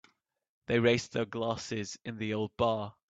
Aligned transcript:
They 0.65 0.79
raised 0.79 1.13
their 1.13 1.25
glasses 1.25 1.99
in 2.03 2.17
the 2.17 2.33
old 2.33 2.57
bar. 2.57 2.95